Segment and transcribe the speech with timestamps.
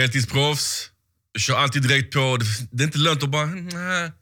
[0.00, 0.90] heltidsproffs,
[1.38, 2.36] kör alltid direkt på.
[2.36, 3.46] Det- Det är inte lönt att bara...
[3.46, 4.12] Nej.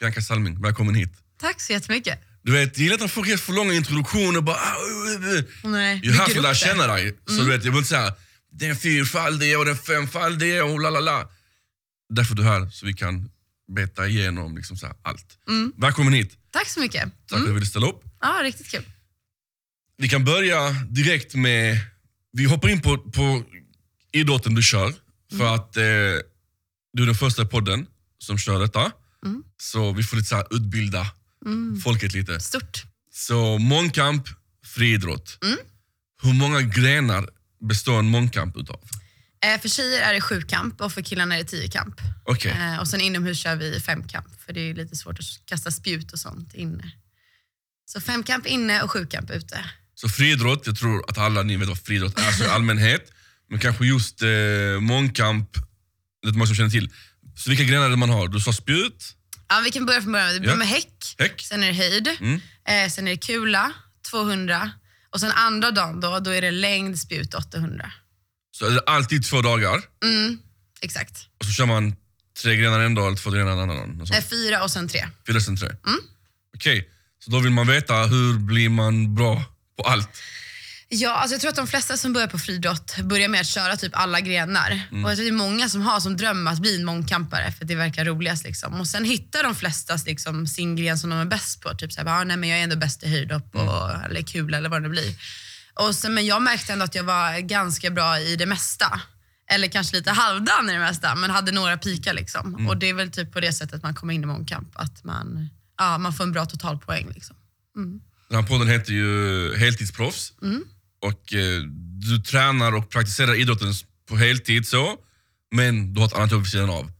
[0.00, 1.12] Bianca Salming, välkommen hit.
[1.40, 2.18] Tack så jättemycket.
[2.42, 4.40] Du vet, jag gillar att folk ger för långa introduktioner.
[4.40, 5.44] Bara, ah, uh, uh, uh.
[5.64, 6.58] Nej, Jag är här för att lära det.
[6.58, 7.14] känna dig.
[7.26, 8.14] Så du vet, jag vill inte säga
[8.52, 11.30] den fyrfaldige och den femfaldige och la la la.
[12.14, 13.30] Därför är du här, så vi kan
[13.76, 15.26] beta igenom liksom så här, allt.
[15.76, 16.32] Välkommen hit.
[16.50, 17.02] Tack så mycket.
[17.02, 18.02] Tack för att du ville ställa upp.
[18.20, 18.84] Ja, riktigt kul.
[19.98, 21.78] Vi kan börja direkt med...
[22.32, 23.42] Vi hoppar in på, på
[24.12, 24.92] idrotten du kör.
[25.38, 25.82] För att eh,
[26.92, 27.86] du är den första podden
[28.18, 28.92] som kör detta.
[29.60, 31.06] Så vi får lite så här, utbilda
[31.84, 32.40] folket lite.
[32.40, 32.82] Stort.
[33.12, 34.28] Så mångkamp,
[34.66, 35.38] friidrott.
[36.22, 37.28] Hur många grenar
[37.68, 38.80] består en mångkamp utav?
[39.44, 42.00] Eh, för tjejer är det sju kamp och för killarna är det tio kamp.
[42.24, 42.52] Okej.
[42.52, 45.70] Eh, och sen inomhus kör vi fem kamp för det är lite svårt att kasta
[45.70, 46.92] spjut och sånt inne.
[47.86, 49.64] Så fem kamp inne och sju kamp ute.
[49.94, 53.12] Så friidrott, jag tror att alla ni vet vad friidrott är så i allmänhet.
[53.54, 54.28] Men kanske just eh,
[54.80, 55.50] mångkamp,
[56.22, 56.90] det är många som känner till.
[57.36, 58.28] Så vilka grenar är det man har?
[58.28, 59.14] Du sa spjut,
[59.48, 60.32] Ja, vi kan börja från början.
[60.32, 60.56] Vi börjar Ja.
[60.58, 61.40] med häck, häck.
[61.42, 62.40] sen är det höjd, Mm.
[62.68, 63.72] eh, sen är det kula,
[64.10, 64.70] 200
[65.10, 67.92] och sen andra dagen då, då är det längd, spjut, 800.
[68.56, 69.82] Så är det alltid två dagar.
[70.04, 70.38] Mm,
[70.80, 71.26] exakt.
[71.40, 71.96] Och så kör man
[72.42, 74.08] tre grenar en dag eller två grenar en annan dag.
[74.08, 74.14] Så.
[74.14, 75.06] Eh, fyra och sen tre.
[75.26, 75.68] Fyra sen tre.
[75.68, 76.00] Mm.
[76.56, 76.88] Okej,
[77.24, 79.44] så då vill man veta hur blir man bra
[79.78, 80.08] på allt.
[80.88, 83.76] Ja, alltså jag tror att de flesta som börjar på friidrott börjar med att köra
[83.76, 84.80] typ alla grenar.
[84.90, 87.64] Och jag tror det är många som har som dröm att bli en mångkampare för
[87.64, 88.44] att det verkar roligast.
[88.44, 88.80] Liksom.
[88.80, 91.74] Och sen hittar de flesta liksom, sin gren som de är bäst på.
[91.74, 94.68] Typ såhär, ah, nej, men jag är ändå bäst i höjdhopp och, eller kul eller
[94.68, 95.14] vad det blir.
[95.74, 99.00] Och sen, men jag märkte ändå att jag var ganska bra i det mesta.
[99.50, 102.14] Eller kanske lite halvdan i det mesta, men hade några pikar.
[102.14, 102.68] Liksom.
[102.68, 104.68] Och det är väl typ på det sättet man kommer in i mångkamp.
[104.74, 107.10] Att man, ja, man får en bra totalpoäng.
[107.14, 107.36] Liksom.
[108.28, 110.32] Den här podden heter ju Heltidsproffs.
[110.42, 110.64] Mm.
[111.04, 111.62] Och eh,
[112.00, 113.72] du tränar och praktiserar idrotten
[114.08, 114.96] på heltid så.
[115.54, 116.90] Men du har ett annat jobb vid sidan av.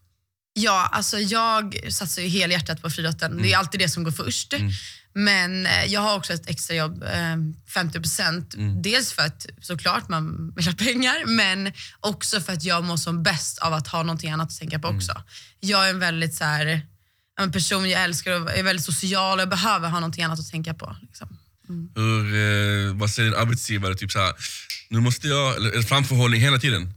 [0.55, 3.43] Ja, alltså jag satsar ju helhjärtat på friidrotten.
[3.43, 4.55] Det är alltid det som går först.
[5.15, 7.37] Men eh, jag har också ett extrajobb, eh,
[7.75, 8.83] 50%.
[8.83, 13.23] Dels för att såklart man vill ha pengar, men också för att jag mår som
[13.23, 15.23] bäst av att ha någonting annat att tänka på också.
[15.61, 16.83] Jag är en väldigt så här,
[17.41, 20.51] en person, jag älskar och är väldigt social och jag behöver ha någonting annat att
[20.51, 20.97] tänka på.
[21.03, 21.39] Liksom.
[21.95, 23.95] Hur, eh, vad säger din arbetsgivare?
[23.95, 24.33] Typ så här,
[24.89, 26.95] nu måste jag, eller framförhållning hela tiden?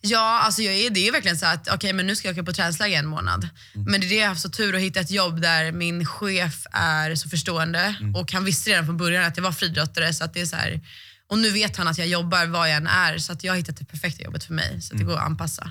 [0.00, 2.44] Ja, alltså jag är, det är verkligen så att okej, men nu ska jag åka
[2.44, 3.48] på träningsläger en månad.
[3.74, 6.06] Men det är det jag har haft så tur att hitta ett jobb där min
[6.06, 10.14] chef är så förstående och han visste redan från början att jag var friidrottare.
[10.14, 10.80] Så att det är så här,
[11.28, 13.56] och nu vet han att jag jobbar var jag än är så att jag har
[13.56, 14.82] hittat det perfekta jobbet för mig.
[14.82, 15.62] Så att det går att anpassa.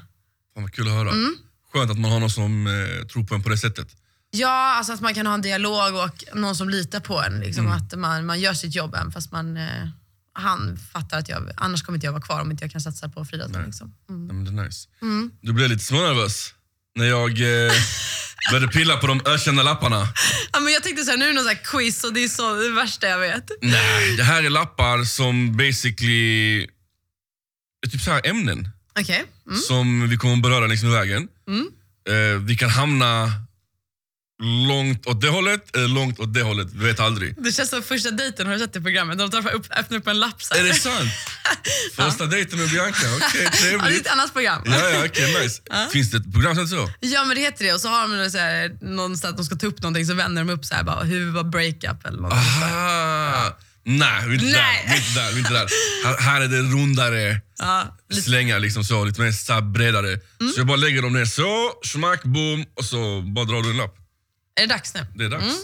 [0.53, 1.09] Fan vad kul att höra.
[1.09, 1.37] Mm.
[1.73, 3.87] Skönt att man har någon som eh, tror på en på det sättet.
[4.31, 7.39] Ja, alltså att man kan ha en dialog och någon som litar på en.
[7.39, 9.87] Liksom, Att man, man gör sitt jobb även fast man, eh,
[10.33, 13.09] han fattar att jag, annars kommer inte jag vara kvar om inte jag kan satsa
[13.09, 13.63] på friidrotten.
[13.65, 13.95] Liksom.
[14.09, 14.27] Mm.
[14.27, 14.87] Nej, men det är nice.
[15.41, 16.53] Du blev lite smånervös
[16.95, 17.71] när jag eh,
[18.51, 20.07] började pilla på de ökända lapparna.
[20.51, 22.27] Ja, men jag tänkte så här, nu är det någon så quiz och det är
[22.27, 23.51] så, det värsta jag vet.
[23.61, 26.61] Nej, det här är lappar som basically
[27.85, 28.69] är typ så här ämnen
[28.99, 29.25] Okej.
[29.47, 29.59] Mm.
[29.59, 31.27] som vi kommer beröra längs med vägen.
[32.09, 33.31] Eh, vi kan hamna
[34.43, 36.67] långt åt det hållet eller långt åt det hållet.
[36.73, 37.43] Vi vet aldrig.
[37.43, 39.17] Det känns som första dejten, har du sett det programmet?
[39.17, 40.61] De tar upp, öppnar upp en lapp så här.
[40.61, 41.09] Är det sant?
[41.95, 44.05] Första dejten med Bianca, okej Ja, det är trevligt.
[44.05, 44.61] ett annat program.
[44.65, 45.61] Ja, ja, okej, nice.
[45.91, 46.91] Finns det ett program som heter så?
[46.99, 49.55] Ja men det heter det och så har de så här, någonstans att de ska
[49.55, 52.33] ta upp någonting så vänder de upp så här bara, hur var breakup eller något.
[52.33, 53.57] Aha!
[53.85, 54.85] Nej, vi är inte Nej.
[54.87, 54.93] där.
[54.93, 55.67] Vi är inte där, vi är inte där.
[56.05, 60.19] Här, här är det rundare Ja, lite, slängar, liksom så, lite mer bredare.
[60.53, 63.77] Så jag bara lägger dem ner så, smack, boom, och så bara drar du en
[63.77, 63.98] lapp.
[64.59, 65.05] Är det dags nu?
[65.15, 65.55] Det är dags.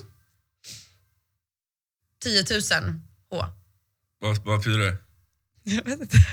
[2.23, 2.61] 10 000
[3.31, 3.45] H.
[4.19, 4.97] Vad, vad betyder det?
[5.63, 6.17] Jag vet inte.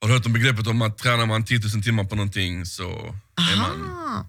[0.00, 3.14] Har du hört om begreppet om att tränar man 10 000 timmar på någonting så
[3.52, 4.26] är man.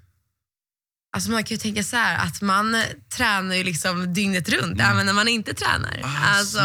[1.16, 2.84] Alltså man kan ju tänka så här att man
[3.18, 6.02] tränar ju liksom dygnet runt även när man inte tränar.
[6.04, 6.60] Ah, alltså,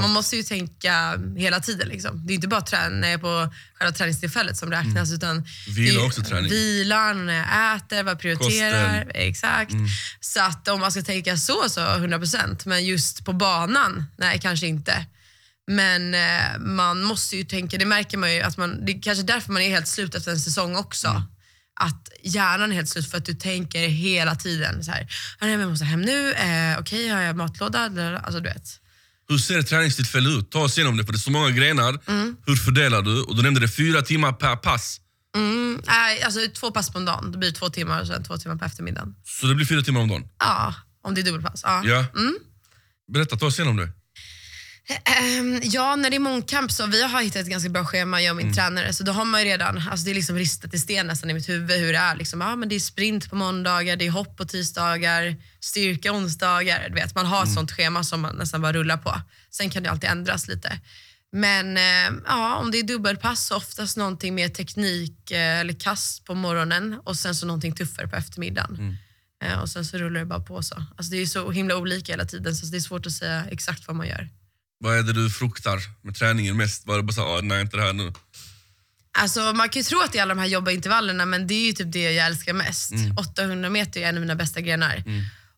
[0.00, 1.88] man måste ju tänka hela tiden.
[1.88, 2.26] Liksom.
[2.26, 5.12] Det är inte bara träna på själva träningstillfället som räknas.
[5.12, 5.44] Utan
[5.76, 6.50] Vila också träning.
[6.50, 9.04] Vilan, när jag äter, vad jag prioriterar.
[9.04, 9.10] Kosten.
[9.14, 9.72] Exakt.
[10.20, 12.62] Så att om man ska tänka så, så 100%.
[12.64, 15.06] Men just på banan, nej kanske inte.
[15.68, 19.24] Men eh, man måste ju tänka, det märker man ju, att man, det är kanske
[19.24, 21.22] därför man är helt slut efter en säsong också.
[21.80, 25.02] Att hjärnan är helt slut för att du tänker hela tiden så här,
[25.38, 27.80] "Ah, nej, men jag måste hem nu, eh, okej har jag matlåda?
[28.24, 28.68] Alltså du vet.
[29.28, 30.50] Hur ser ett träningstillfälle ut?
[30.50, 31.98] Ta oss igenom det, för det är så många grenar.
[32.06, 32.36] Mm.
[32.46, 33.22] Hur fördelar du?
[33.22, 35.00] Och du nämnde det fyra timmar per pass.
[35.36, 38.36] Mm, nej, alltså två pass på en dag, det blir två timmar och sen två
[38.36, 39.14] timmar på eftermiddagen.
[39.24, 40.24] Så det blir fyra timmar om dagen.
[40.38, 41.60] Ja, om det är dubbelpass.
[41.64, 41.82] Ja.
[41.84, 42.04] Ja.
[43.12, 43.88] Berätta, ta oss igenom det.
[44.88, 48.30] Ehm, ja, när det är mångkamp så vi har hittat ett ganska bra schema, jag
[48.30, 48.92] och min tränare.
[48.92, 51.34] Så då har man ju redan, alltså det är liksom ristat i sten nästan i
[51.34, 52.16] mitt huvud hur det är.
[52.16, 56.88] Liksom, ja, men det är sprint på måndagar, det är hopp på tisdagar, styrka onsdagar.
[56.88, 59.20] Du vet, man har ett sånt schema som man nästan bara rullar på.
[59.50, 60.80] Sen kan det alltid ändras lite.
[61.32, 66.24] Men eh, ja, om det är dubbelpass så oftast någonting mer teknik eh, eller kast
[66.24, 68.76] på morgonen och sen så någonting tuffare på eftermiddagen.
[69.44, 70.74] Eh, och sen så rullar det bara på så.
[70.96, 73.86] Alltså det är så himla olika hela tiden så det är svårt att säga exakt
[73.86, 74.28] vad man gör.
[74.78, 76.86] Vad är det du fruktar med träningen mest?
[76.86, 78.12] Var det bara så, ah, nej inte det här nu.
[79.18, 81.54] Alltså, man kan ju tro att det är alla de här jobba intervallerna men det
[81.54, 82.92] är ju typ det jag älskar mest.
[83.18, 85.02] 800 meter är en av mina bästa grenar.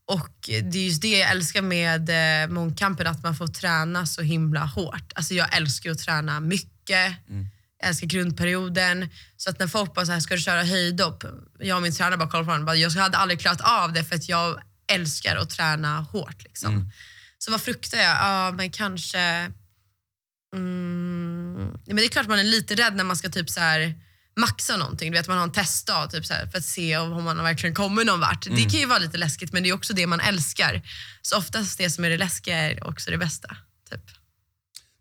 [0.06, 2.11] Och det är just det jag älskar med
[2.43, 5.12] eh, mångkampen, att man får träna så himla hårt.
[5.14, 7.14] Alltså jag älskar att träna mycket.
[7.81, 9.08] Jag älskar grundperioden.
[9.37, 11.25] Så att när folk bara så här, ska du köra höjdhopp?
[11.58, 12.64] Jag och min tränare bara kollar på.
[12.64, 14.61] Bara, Jag hade aldrig klarat av det för att jag
[14.93, 16.43] älskar att träna hårt.
[16.44, 16.90] Liksom.
[17.44, 18.16] Så vad fruktar jag?
[18.16, 19.19] Ja, men kanske...
[20.56, 23.94] Mm, men det är klart man är lite rädd när man ska typ så här
[24.37, 25.12] maxa någonting.
[25.12, 27.75] Du vet, man har en testdag typ så här, för att se om man verkligen
[27.75, 28.44] kommer någon vart.
[28.44, 30.82] Det kan ju vara lite läskigt men det är också det man älskar.
[31.22, 33.56] Så oftast det som är det läskiga är också det bästa.
[33.90, 34.00] Typ.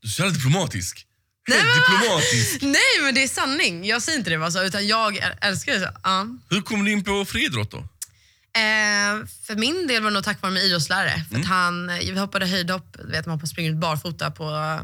[0.01, 1.05] Du är så jävla diplomatisk.
[1.47, 1.67] Nej, men-
[1.99, 2.61] diplomatisk.
[2.61, 3.85] Nej men det är sanning.
[3.85, 5.87] Jag säger inte det bara så utan jag äl- älskar det så.
[6.03, 6.27] Ja.
[6.49, 7.87] Hur kom du in på friidrott då?
[8.59, 11.25] Eh, för min del var det nog tack vare min idrottslärare.
[11.31, 14.43] För att han, vi hoppade höjdhopp, vet man hoppar springer ut barfota på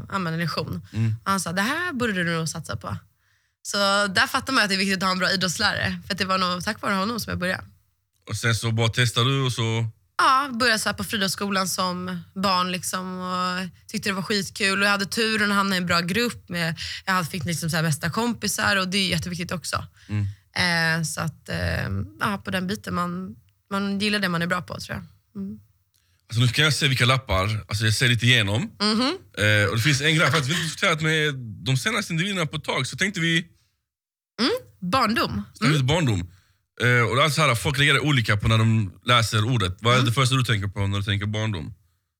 [0.09, 0.81] ja, en lektion.
[1.23, 2.97] Och Han sa, det här borde du nog satsa på.
[3.61, 3.77] Så
[4.07, 6.01] där fattar man att det är viktigt att ha en bra idrottslärare.
[6.07, 7.63] För det var nog tack vare honom som jag började.
[8.29, 9.87] Och sen så bara testade du och så...
[10.17, 14.79] Ja, började så på friidrottsskolan som barn liksom och tyckte det var skitkul.
[14.79, 16.49] Och jag hade turen att hamna i en bra grupp.
[16.49, 16.75] Med,
[17.05, 19.85] jag fick liksom så bästa kompisar och det är jätteviktigt också.
[20.55, 21.89] Eh, så att, eh,
[22.19, 23.35] ja, på den biten, man,
[23.71, 25.05] man gillar det man är bra på tror jag.
[26.27, 28.61] Alltså nu kan jag se vilka lappar, alltså jag ser lite igenom.
[29.37, 32.45] Eh, och det finns en grej, för att vi har diskuterat med de senaste individerna
[32.45, 33.45] på ett tag, så tänkte vi
[34.81, 35.41] Barndom.
[35.53, 36.19] snacka lite barndom.
[36.81, 39.77] Eh, och det är alltså här, folk reagerar olika på när de läser ordet.
[39.81, 41.73] Vad är det första du tänker på när du tänker barndom?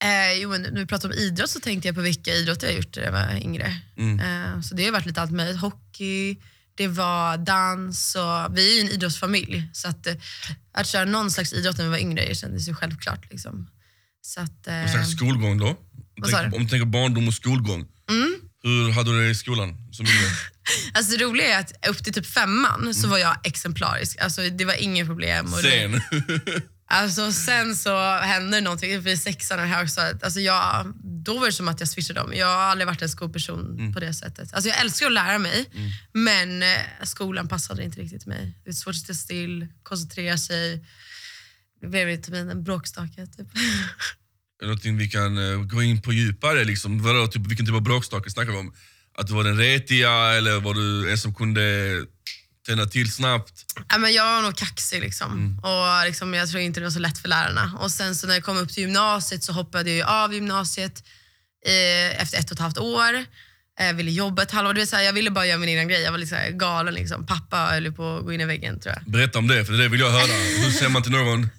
[0.04, 2.76] Eh, jo, men när vi pratar om idrott så tänkte jag på vilka idrotter jag
[2.76, 3.66] gjort när jag var yngre.
[3.98, 5.62] Eh, så det har varit lite allt möjligt.
[5.62, 6.38] Hockey,
[6.77, 9.69] det var dans och vi är ju en idrottsfamilj.
[9.74, 10.16] Så att, eh,
[10.74, 13.31] att köra någon slags idrott när vi var yngre kändes ju självklart.
[13.31, 13.69] Liksom.
[14.22, 15.68] Så att, eh, Och sen skolgång då?
[15.68, 15.75] Om
[16.18, 16.57] Vad du sa tänker- du?
[16.57, 17.86] Om du tänker barndom och skolgång.
[18.63, 19.77] Hur hade du det i skolan?
[19.92, 20.30] Som yngre?
[20.94, 24.18] alltså det roliga är att upp till typ femman så var jag exemplarisk.
[24.22, 25.45] Alltså det var inga problem.
[25.54, 26.01] Och Sen.
[26.88, 30.24] Alltså, sen så hände det någonting vid sexan och högstadiet.
[30.24, 32.34] Alltså, jag, då var det som att jag switchade om.
[32.34, 34.54] Jag har aldrig varit en skolperson på det sättet.
[34.54, 35.65] Alltså, jag älskar att lära mig,
[36.13, 36.70] men eh,
[37.04, 38.58] skolan passade inte riktigt mig.
[38.63, 40.86] Det är svårt att sitta still, koncentrera sig.
[41.82, 43.27] Det blev lite en bråkstake.
[43.27, 43.48] Typ.
[44.62, 46.63] Någonting vi kan eh, gå in på djupare?
[46.63, 47.04] Liksom?
[47.04, 48.74] Vadå, typ, vilken typ av bråkstake snackar vi om?
[49.18, 52.06] Att du var den retiga eller var du en som kunde
[52.65, 53.65] tända till snabbt?
[53.89, 55.60] Ja, men jag var nog kaxig liksom.
[55.63, 57.77] och liksom, jag tror inte det var så lätt för lärarna.
[57.79, 61.03] Och sen så när jag kom upp till gymnasiet så hoppade jag ju av gymnasiet
[61.65, 63.25] eh, efter ett och ett halvt år.
[63.77, 64.74] Jag ville jobba ett halvår.
[64.74, 66.01] Det vill säga, jag ville bara göra min egen grej.
[66.01, 66.94] Jag var liksom galen.
[66.94, 67.25] Liksom.
[67.25, 69.12] Pappa höll på att gå in i väggen tror jag.
[69.12, 70.34] Berätta om det, för det vill jag höra.
[70.63, 71.50] Hur säger man till någon,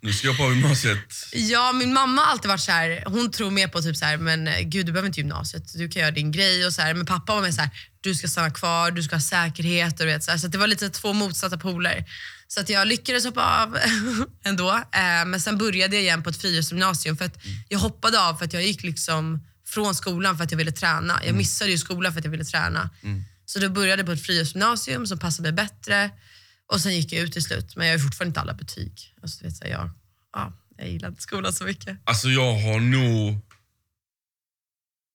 [0.00, 0.98] nu ska jag på gymnasiet.
[1.32, 4.16] Ja, min mamma har alltid varit så här, hon tror mer på typ så här,
[4.16, 6.94] men eh, gud du behöver inte gymnasiet, du kan göra din grej och så här.
[6.94, 10.06] Men pappa var mer så här, du ska stanna kvar, du ska ha säkerhet och
[10.06, 10.38] vet så, här.
[10.38, 12.04] så det var lite två motsatta poler.
[12.48, 13.78] Så att jag lyckades hoppa av
[14.44, 14.70] ändå.
[14.70, 17.36] Eh, men sen började jag igen på ett för att
[17.68, 19.40] jag hoppade av för att jag gick liksom
[19.74, 21.24] från skolan för att jag ville träna.
[21.24, 22.90] Jag missade ju skolan för att jag ville träna.
[23.44, 26.10] Så då började jag på ett frihetsgymnasium som passade mig bättre.
[26.66, 29.14] Och sen gick jag ut till slut, men jag har fortfarande inte alla betyg.
[29.22, 29.90] Alltså, du vet, så här, jag,
[30.32, 31.98] ja, jag gillar inte skolan så mycket.
[32.04, 33.40] Alltså jag har nog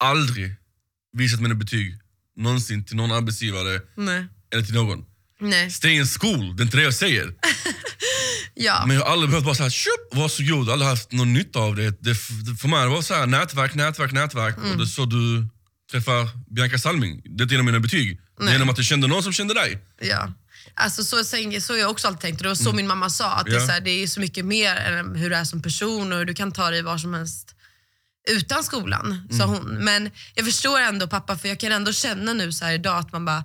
[0.03, 0.55] aldrig
[1.13, 1.99] visat mina betyg
[2.35, 4.25] någonsin till någon arbetsgivare Nej.
[4.53, 5.05] eller till någon.
[5.39, 5.71] Nej.
[5.71, 7.25] Stay in school, det är inte det jag säger.
[8.59, 8.83] Ja.
[8.87, 12.01] Men jag har aldrig behövt bara säga köp, varsågod, aldrig haft någon nytta av det.
[12.01, 12.15] det
[12.61, 14.57] för mig var det så här, nätverk, nätverk, nätverk.
[14.57, 14.71] Mm.
[14.71, 15.47] Och det är så du
[15.91, 17.21] träffar Bianca Salming.
[17.25, 18.19] Det är inte genom mina betyg.
[18.37, 18.53] Det är Nej.
[18.53, 19.79] genom att du kände någon som kände dig.
[20.01, 20.33] Ja.
[20.73, 23.31] Alltså, så, så, har jag också alltid tänkt och det var så min mamma sa.
[23.31, 23.67] Att det, är Mm.
[23.67, 26.25] Så här, det är så mycket mer än hur du är som person och hur
[26.25, 27.53] du kan ta dig var som helst
[28.29, 29.55] utan skolan, sa Mm.
[29.55, 29.83] hon.
[29.85, 33.25] Men jag förstår ändå pappa, för jag kan ändå känna nu så idag att man
[33.25, 33.43] bara,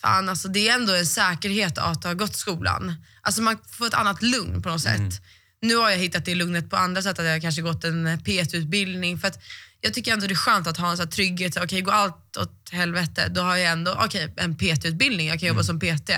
[0.00, 2.94] fan alltså det är ändå en säkerhet att ha gått skolan.
[3.24, 4.98] Alltså man får ett annat lugn på något sätt.
[4.98, 5.12] Mm.
[5.62, 9.18] Nu har jag hittat det lugnet på andra sätt, att jag kanske gått en P1-utbildning.
[9.18, 9.42] För att
[9.80, 12.36] jag tycker ändå det är skönt att ha en så här trygghet, okej går allt
[12.36, 16.10] åt helvete, då har jag ändå okej, en PT-utbildning, jag kan jobba som PT.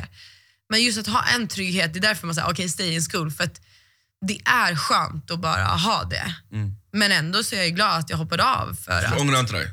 [0.71, 3.31] Men just att ha en trygghet, det är därför man säger okej stay in school.
[3.31, 3.61] För att
[4.27, 6.35] det är skönt att bara ha det.
[6.93, 8.75] Men ändå så är jag glad att jag hoppade av.
[8.75, 9.71] För att, ångrar inte dig?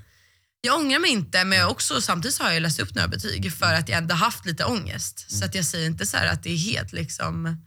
[0.66, 3.74] Jag ångrar mig inte, men jag också, samtidigt har jag läst upp några betyg för
[3.74, 5.32] att jag ändå haft lite ångest.
[5.32, 7.58] Så att jag säger inte så här att det är helt liksom...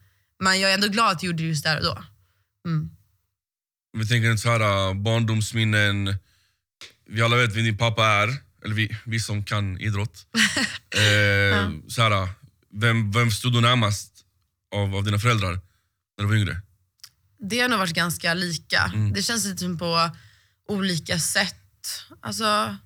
[0.43, 2.05] Men jag är ändå glad att jag gjorde det just där och då.
[3.99, 6.19] Vi tänker inte så här äh, barndomsminnen.
[7.07, 8.29] Vi alla vet vem din pappa är.
[8.65, 10.27] Eller vi, vi som kan idrott.
[10.95, 12.29] eh, så här, äh,
[12.73, 14.13] vem, vem stod du närmast
[14.75, 15.53] av, av dina föräldrar
[16.19, 16.61] när du var yngre?
[17.39, 18.91] Det har nog varit ganska lika.
[18.95, 19.13] Mm.
[19.13, 20.11] Det känns lite som på
[20.69, 21.57] olika sätt.
[22.21, 22.77] Alltså,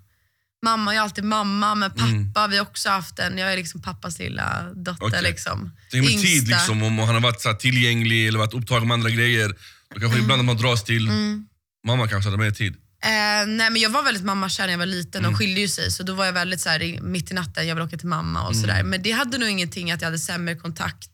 [0.62, 4.18] mamma är alltid mamma, men pappa, vi har också haft en, jag är liksom pappas
[4.18, 4.90] lilla dotter.
[5.04, 5.08] Mm.
[5.08, 5.22] Okej.
[5.22, 5.70] liksom.
[5.90, 6.28] Tänk med Yngsta.
[6.28, 9.48] tid, liksom, om han har varit så här, tillgänglig eller varit upptagen med andra grejer.
[9.48, 9.54] Då
[9.96, 10.00] Mm.
[10.00, 11.08] kanske ibland att man dras till
[11.86, 12.74] mamma kanske hade mer tid.
[13.04, 15.32] Eh, nej men jag var väldigt mammakär när jag var liten, Mm.
[15.32, 17.66] de skilde ju sig så då var jag väldigt så här, i- mitt i natten,
[17.68, 18.82] jag vill åka till mamma och sådär.
[18.82, 21.10] Men det hade nog ingenting att jag hade sämre kontakt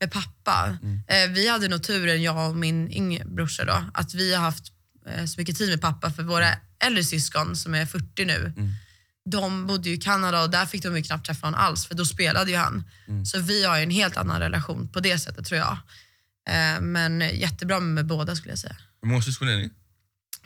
[0.00, 0.78] med pappa.
[1.08, 4.64] Eh, vi hade nog turen, jag och min yngre brorsa då, att vi har haft
[5.08, 6.48] eh, så mycket tid med pappa för våra
[6.84, 8.52] äldre syskon som är 40 nu.
[9.30, 11.94] De bodde ju i Kanada och där fick de ju knappt träffa honom alls för
[11.94, 12.84] då spelade ju han.
[13.26, 15.76] Så vi har ju en helt annan relation på det sättet tror jag.
[16.50, 18.76] Eh, men jättebra med båda skulle jag säga.
[19.02, 19.70] Hur många syskon är ni?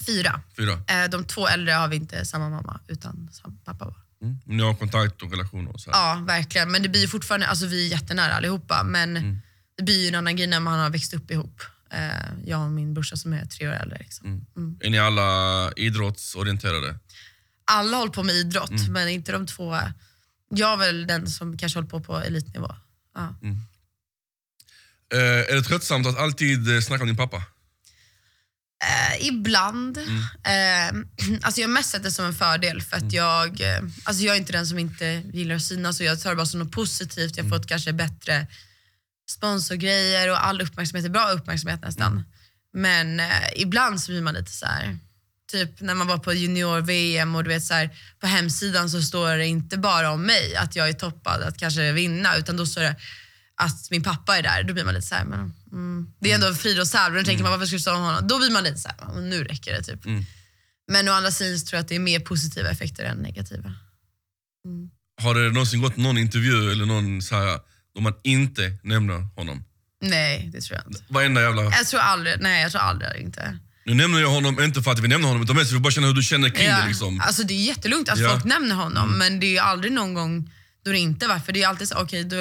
[0.06, 0.40] Fyra.
[0.56, 0.72] Fyra?
[0.72, 3.84] Eh, De två äldre har vi inte samma mamma, utan samma pappa.
[3.84, 3.96] bara.
[4.22, 4.38] Mm.
[4.46, 5.98] Ni har kontakt och relationer och så här.
[5.98, 6.70] Ja, verkligen.
[6.70, 9.40] Men det blir ju fortfarande, alltså vi är jättenära allihopa, men
[9.76, 11.62] det blir ju en annan grej när man har växt upp ihop.
[11.90, 12.10] Eh,
[12.44, 13.98] Jag och min brorsa som är tre år äldre.
[13.98, 14.46] Liksom.
[14.80, 16.98] Är ni alla idrottsorienterade?
[17.72, 19.78] Alla håller på med idrott, men inte de två.
[20.48, 22.74] Jag är väl den som kanske håller på på elitnivå.
[23.14, 23.34] Ja.
[25.12, 27.36] Eh, är det tröttsamt att alltid eh, snacka om din pappa?
[28.82, 29.98] Eh, ibland.
[29.98, 30.04] Eh,
[31.42, 34.34] alltså jag har mest sett det som en fördel för att jag, eh, alltså jag
[34.36, 36.72] är inte den som inte gillar att synas och jag tar det bara som något
[36.72, 37.36] positivt.
[37.36, 38.46] Jag har fått kanske bättre
[39.30, 42.24] sponsorgrejer och all uppmärksamhet är bra uppmärksamhet nästan.
[42.72, 43.26] Men eh,
[43.56, 44.98] ibland så blir man lite så här.
[45.52, 47.90] Typ när man var på junior-VM och du vet så här,
[48.20, 51.92] på hemsidan så står det inte bara om mig, att jag är toppad att kanske
[51.92, 52.96] vinna, utan då står det
[53.56, 54.62] att min pappa är där.
[54.62, 56.12] Då blir man lite så här, men, mm.
[56.20, 58.28] det är ändå en friidrottstävling, då tänker man varför ska du stå om honom?
[58.28, 60.00] Då blir man lite så här, "Ja, men nu räcker det typ.
[60.92, 63.74] Men å andra sidan tror jag att det är mer positiva effekter än negativa.
[65.22, 67.60] Har det någonsin gått någon intervju eller någon så här,
[67.94, 69.64] då man inte nämner honom?
[70.02, 71.02] Nej, det tror jag inte.
[71.08, 71.62] Varenda jävla...
[71.62, 73.58] Jag tror aldrig, nej jag tror aldrig inte.
[73.84, 75.90] Nu nämner jag honom inte för att vi nämner honom, utan mest för att bara
[75.90, 76.86] känna hur du känner kring det.
[76.86, 77.20] Liksom.
[77.20, 78.30] Alltså det är jättelugnt att Ja.
[78.30, 80.50] folk nämner honom men det är ju aldrig någon gång
[80.84, 81.38] då det inte var.
[81.38, 82.36] För det är alltid så, okej då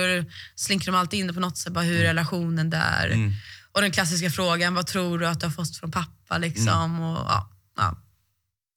[0.55, 3.31] slinker de alltid in det på något sätt, bara hur är relationen där?
[3.73, 6.37] Och den klassiska frågan, vad tror du att du har fått från pappa?
[6.37, 7.97] Liksom, och, ja, ja.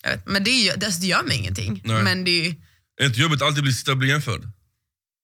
[0.04, 1.82] Vet, men det, är det, alltså, det gör mig ingenting.
[1.84, 2.02] Nej.
[2.02, 2.54] Men det är ju,
[3.00, 4.42] Är inte jobbigt att alltid bli, sitta bli jämförd?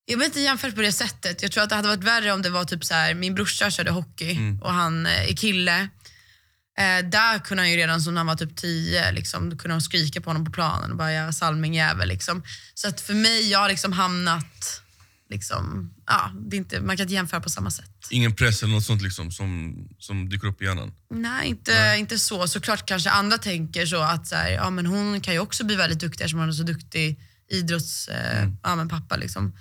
[0.06, 1.42] jag vill inte jämfört på det sättet.
[1.42, 3.70] Jag tror att det hade varit värre om det var typ så här, min brorsa
[3.70, 5.88] körde hockey och han eh, är kille.
[6.80, 9.74] Eh, där kunde han ju redan som när han var typ 10, liksom, då kunde
[9.74, 12.08] de skrika på honom på planen och bara “jag salmingjävel”.
[12.08, 12.42] Liksom.
[12.74, 14.82] Så att för mig, jag har liksom hamnat,
[15.30, 18.08] liksom, ja, det är inte, man kan inte jämföra på samma sätt.
[18.10, 20.92] Ingen press eller något sånt liksom, som, som dyker upp i hjärnan?
[21.10, 22.48] Nej, inte, inte så.
[22.48, 25.76] Såklart kanske andra tänker så att så här, ja, men hon kan ju också bli
[25.76, 27.20] väldigt duktig eftersom hon är så duktig
[27.50, 29.16] idrotts, eh, ja, men pappa.
[29.16, 29.56] Liksom.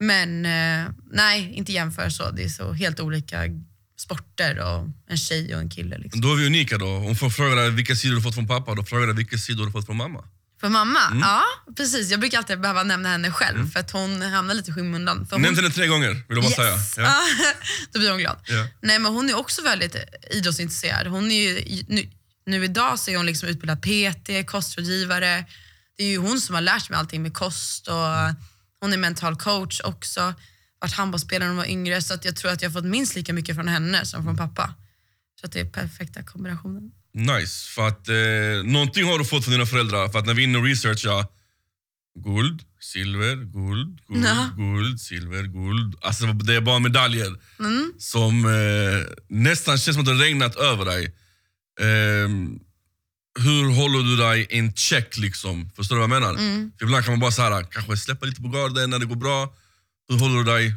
[0.00, 2.30] Men eh, nej, inte jämföra så.
[2.30, 3.44] Det är så helt olika
[4.00, 5.98] sporter och en tjej och en kille.
[5.98, 6.20] Liksom.
[6.20, 6.86] Då är vi unika då.
[6.86, 9.86] Om frågar dig vilka sidor du fått från pappa, då frågar vilka sidor du fått
[9.86, 10.24] från mamma.
[10.60, 10.98] För mamma?
[11.22, 11.44] Ja,
[11.76, 12.10] precis.
[12.10, 15.26] Jag brukar alltid behöva nämna henne själv för att hon hamnar lite i skymundan.
[15.30, 16.90] Hon, Nämn henne tre gånger, vill jag bara Yes!
[16.94, 17.06] säga.
[17.06, 17.20] Ja.
[17.92, 18.36] Då blir hon glad.
[18.48, 18.66] Ja.
[18.82, 19.96] Nej, men hon är också väldigt
[20.30, 21.06] idrottsintresserad.
[21.06, 22.10] Hon är ju, nu,
[22.46, 25.44] nu idag så är hon liksom utbildad PT, kostrådgivare.
[25.96, 28.04] Det är ju hon som har lärt mig allting med kost och
[28.80, 30.34] hon är mental coach också.
[30.80, 33.14] Varit handbollsspelare när hon var yngre så att jag tror att jag har fått minst
[33.16, 34.74] lika mycket från henne som från pappa.
[35.40, 36.90] Så att det är perfekta kombinationen.
[37.14, 38.14] Nice, för att eh,
[38.72, 40.08] någonting har du fått från dina föräldrar.
[40.08, 41.26] För att när vi är inne och researchar
[42.24, 44.50] guld, silver, guld, guld, Ja.
[44.56, 45.94] guld, silver, guld.
[46.02, 47.92] Alltså det är bara medaljer Mm.
[47.98, 51.14] som eh, nästan känns som att det har regnat över dig.
[51.80, 52.58] Ehm,
[53.40, 55.70] hur håller du dig in check liksom?
[55.76, 56.34] Förstår du vad jag menar?
[56.34, 56.72] Mm.
[56.78, 59.16] För ibland kan man bara så här, kanske släppa lite på garden när det går
[59.16, 59.54] bra.
[60.08, 60.74] Hur håller du dig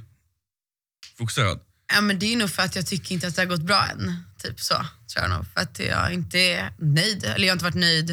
[1.17, 1.59] fokuserad?
[1.93, 3.85] Ja, men det är nog för att jag tycker inte att det har gått bra
[3.85, 4.23] än.
[4.43, 4.73] Typ så,
[5.13, 5.45] tror jag nog.
[5.53, 7.23] För att jag inte är nöjd.
[7.23, 8.07] Eller jag har inte varit nöjd.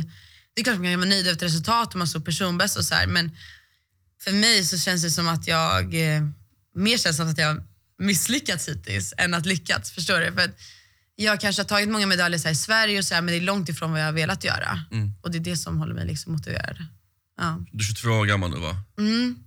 [0.54, 2.84] Det är klart man kan vara nöjd över ett resultat om man står personbäst och
[2.84, 3.36] så här, men
[4.20, 6.22] för mig så känns det som att jag, eh,
[6.74, 7.62] mer känns som att jag
[7.98, 9.90] misslyckats hittills än att lyckats.
[9.92, 10.32] Förstår du?
[10.32, 10.60] För att
[11.16, 13.40] jag kanske har tagit många medaljer så i Sverige och så här, men det är
[13.40, 14.82] långt ifrån vad jag har velat göra.
[14.92, 15.12] Mm.
[15.22, 16.76] Och det är det som håller mig liksom motiverad.
[17.36, 17.64] Ja.
[17.72, 18.76] Du är 22 år gammal nu va?
[18.98, 19.44] Mm.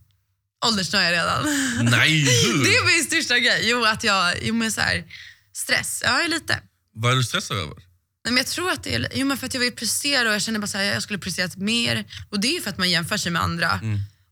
[0.65, 1.43] Åldersnöja redan.
[1.91, 2.63] Nej, hur?
[2.63, 3.69] Det är min största grej.
[3.69, 5.03] Jo, att jag, jo men så här,
[5.53, 6.01] stress.
[6.05, 6.59] Ja, lite.
[6.93, 7.75] Vad är du stressad över?
[8.25, 10.35] Nej, men jag tror att det är jo, men för att jag vill prestera och
[10.35, 12.05] jag känner bara så här, jag skulle presterat mer.
[12.29, 13.79] Och det är för att man jämför sig med andra.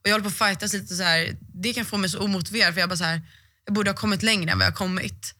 [0.01, 1.35] Och jag håller på att fightas lite så här.
[1.53, 3.21] Det kan få mig så omotiverad för jag bara så här,
[3.65, 5.35] jag borde ha kommit längre än vad jag har kommit.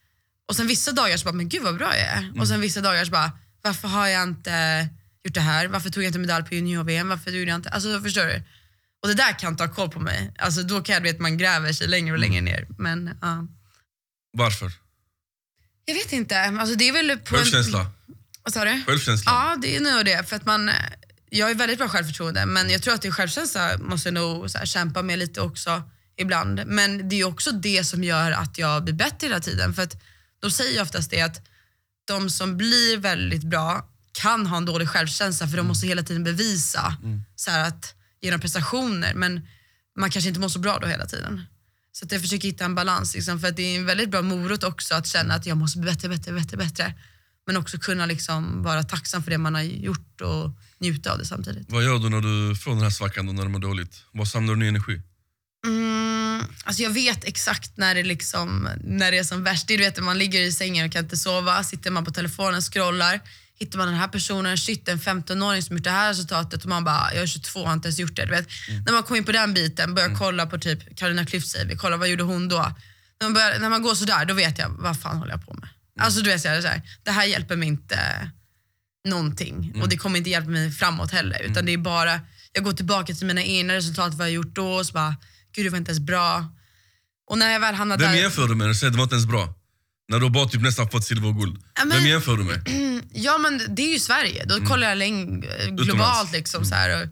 [0.48, 2.32] Och sen vissa dagar så bara, men gud vad bra jag är.
[2.40, 3.32] Och sen vissa dagar så bara,
[3.62, 4.88] varför har jag inte
[5.26, 5.68] gjort det här?
[5.68, 7.10] Varför tog jag inte medalj på junior-VM?
[7.10, 7.70] Varför gjorde jag inte?
[7.70, 8.44] Alltså förstår du?
[9.02, 10.34] Och det där kan ta koll på mig.
[10.38, 12.68] Alltså då kan jag vet man gräver sig längre och längre ner.
[12.78, 13.48] Men ja.
[14.34, 14.72] Varför?
[15.86, 16.42] Jag vet inte.
[16.42, 17.42] Alltså det är väl på en...
[17.42, 17.92] Självkänsla?
[18.44, 18.84] Vad sa du?
[18.88, 19.32] Självkänsla?
[19.32, 20.30] Ja, det är nog det.
[20.30, 20.72] För att man,
[21.30, 24.66] jag har väldigt bra självförtroende men jag tror att det självkänsla måste jag nog här,
[24.66, 25.84] kämpa med lite också
[26.18, 26.62] ibland.
[26.66, 29.74] Men det är också det som gör att jag blir bättre hela tiden.
[29.74, 30.02] För att
[30.40, 31.48] de säger ju oftast det att
[32.06, 36.24] de som blir väldigt bra kan ha en dålig självkänsla för de måste hela tiden
[36.24, 36.98] bevisa
[37.36, 39.14] så här, att genom prestationer.
[39.14, 39.48] Men
[40.00, 41.46] man kanske inte mår så bra då hela tiden.
[41.92, 43.16] Så att jag försöker hitta en balans.
[43.16, 45.80] Liksom, för att det är en väldigt bra morot också att känna att jag måste
[45.80, 46.94] bli bättre, bättre, bättre, bättre.
[47.48, 51.26] Men också kunna liksom vara tacksam för det man har gjort och njuta av det
[51.26, 51.72] samtidigt.
[51.72, 54.04] Vad gör du när du får den här svackan och när du mår dåligt?
[54.12, 55.02] Var samlar du ny energi?
[55.66, 59.68] Mm, alltså jag vet exakt när det, liksom, när det är som värst.
[59.68, 62.06] Det är, du vet, när man ligger i sängen och kan inte sova, sitter man
[62.06, 63.22] på telefonen scrollar,
[63.60, 66.84] hittar man den här personen, shit en 15-åring som gjort det här resultatet och man
[66.84, 68.26] bara, jag är 22 och har inte ens gjort det.
[68.26, 68.48] Du vet.
[68.86, 72.10] När man kommer in på den biten, börjar kolla på typ Carolina Klüft kolla vad
[72.10, 72.76] gjorde hon då?
[73.22, 75.54] När man, börjar, när man går sådär, då vet jag, vad fan håller jag på
[75.54, 75.70] med?
[76.00, 78.32] Alltså du vet, så här, det här hjälper mig inte
[79.08, 81.42] någonting och det kommer inte hjälpa mig framåt heller.
[81.42, 82.22] Utan det är bara,
[82.54, 85.16] jag går tillbaka till mina egna resultat, vad jag gjort då och så bara,
[85.56, 86.56] gud det var inte ens bra.
[87.30, 88.22] Och när jag väl hamnade Vem där...
[88.22, 89.59] jämför du med du säger det var inte ens bra?
[90.10, 91.64] När du bara typ nästan fått silver och guld.
[91.76, 92.62] Ja, men- Vem jämför du med?
[93.14, 96.32] Ja men det är ju Sverige, då kollar jag läng- globalt Utomlands.
[96.34, 97.04] liksom så här.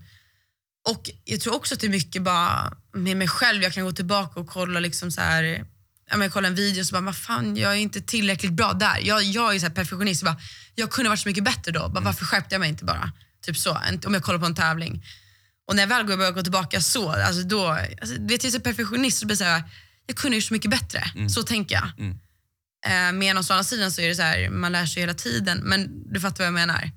[0.85, 3.83] Och, och jag tror också att det är mycket bara med mig själv, jag kan
[3.83, 5.43] gå tillbaka och kolla liksom så här.
[6.09, 8.51] Ja, men jag kollar en video och så bara, vad fan jag är inte tillräckligt
[8.51, 8.99] bra där.
[9.03, 10.37] Jag, jag är så här perfektionist, bara,
[10.75, 11.89] jag kunde varit så mycket bättre då.
[11.89, 13.11] Bara, Varför skärpte jag mig inte bara?
[13.45, 15.03] Typ så, om jag kollar på en tävling.
[15.67, 18.59] Och när jag väl börjar gå tillbaka så, alltså då, alltså, vet jag är så
[18.59, 19.63] perfektionist så blir det så här,
[20.07, 21.11] jag kunde gjort så mycket bättre.
[21.29, 21.89] Så tänker jag.
[22.05, 22.17] Mm.
[22.87, 25.57] Eh, men å andra sidan så är det så här, man lär sig hela tiden.
[25.63, 26.91] Men du fattar vad jag menar.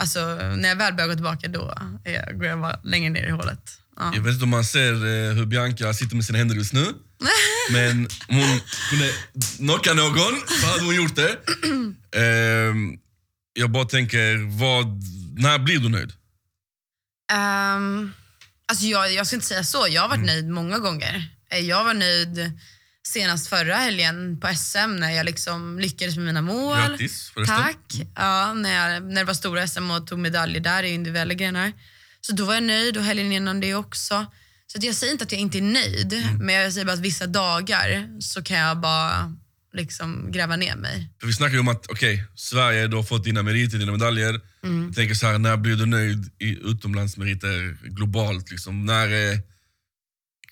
[0.00, 0.20] Alltså,
[0.56, 3.30] när jag väl börjar gå tillbaka då är jag, går jag bara längre ner i
[3.30, 3.78] hålet.
[3.96, 4.12] Ja.
[4.14, 6.86] Jag vet inte om man ser eh, hur Bianca sitter med sina händer just nu.
[7.72, 9.10] Men om hon kunde
[9.56, 11.36] knocka någon så hade hon gjort det.
[12.20, 12.98] Ehm,
[13.54, 14.86] jag bara tänker, vad,
[15.36, 16.12] när blir du nöjd?
[17.32, 18.12] Ehm,
[18.66, 19.86] alltså jag, jag ska inte säga så.
[19.90, 21.28] Jag har varit nöjd många gånger.
[21.50, 22.52] Eh, Jag var nöjd
[23.06, 26.76] senast förra helgen på SM när jag liksom lyckades med mina mål.
[26.88, 27.56] Grattis förresten.
[27.56, 28.08] Tack.
[28.16, 31.72] Ja, när, jag, när det var stora SM och tog medaljer där i individuella grenar.
[32.20, 34.26] Så då var jag nöjd och helgen innan det också.
[34.66, 36.46] Så jag säger inte att jag inte är nöjd, Mm.
[36.46, 39.36] men jag säger bara att vissa dagar så kan jag bara
[39.74, 41.10] liksom gräva ner mig.
[41.20, 44.40] För vi snackar ju om att okej, Sverige, du har fått dina meriter, dina medaljer.
[44.64, 44.84] Mm.
[44.86, 48.50] Jag tänker så här, när blir du nöjd i utomlandsmeriter globalt?
[48.50, 48.86] Liksom?
[48.86, 49.38] När eh,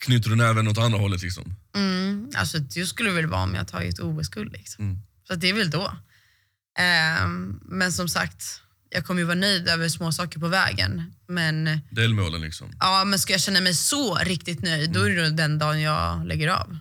[0.00, 1.22] knyter du näven åt andra hållet?
[1.22, 1.54] Liksom?
[1.76, 4.52] Mm, alltså det skulle väl vara om jag tagit OS-guld.
[4.52, 4.84] Liksom.
[4.84, 4.98] Mm.
[5.28, 5.96] Så det är väl då.
[6.78, 11.14] Ehm, men som sagt, jag kommer ju vara nöjd över små saker på vägen.
[11.28, 12.72] Men, Delmålen liksom.
[12.80, 15.80] ja, men ska jag känna mig så riktigt nöjd, då är det nog den dagen
[15.80, 16.78] jag lägger av.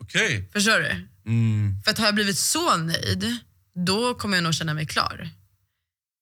[0.00, 0.50] Okej.
[0.52, 1.06] Förstår du?
[1.26, 1.82] Mm.
[1.84, 3.36] För att har jag blivit så nöjd,
[3.86, 5.30] då kommer jag nog känna mig klar.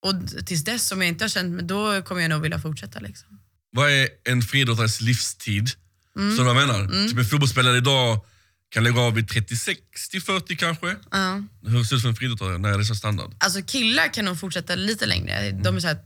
[0.02, 3.00] Och tills dess, om jag inte har känt mig, då kommer jag nog vilja fortsätta.
[3.00, 3.40] Liksom.
[3.70, 5.70] Vad är en friidrottares livstid?
[6.16, 6.36] Mm.
[6.36, 7.08] Så vad jag menar?
[7.08, 8.24] Typ en fotbollsspelare idag
[8.70, 10.96] kan lägga av vid 36 till 40 kanske.
[11.10, 11.42] Ja.
[11.66, 12.74] Hur ser det ut för en friidrottare?
[12.74, 13.34] Är det så standard?
[13.40, 15.50] Alltså killar kan nog fortsätta lite längre.
[15.50, 15.98] De är så här,